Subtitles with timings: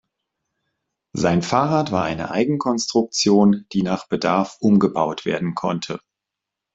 [1.13, 5.99] Sein Fahrrad war eine Eigenkonstruktion, die nach Bedarf umgebaut werden konnte.